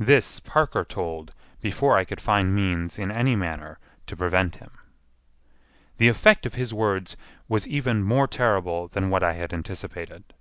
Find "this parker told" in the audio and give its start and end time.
0.00-1.32